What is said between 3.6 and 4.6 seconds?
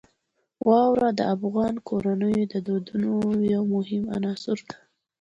مهم عنصر